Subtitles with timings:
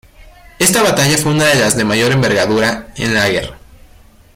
[0.57, 3.59] Esta batalla fue una de las de mayor envergadura en la guerra.